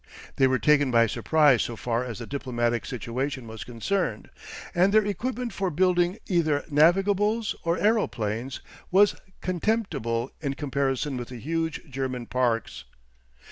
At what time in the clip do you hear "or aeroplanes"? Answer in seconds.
7.63-8.61